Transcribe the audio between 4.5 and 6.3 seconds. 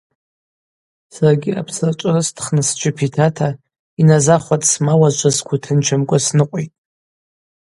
дсмауазшва сгвы тынчымкӏва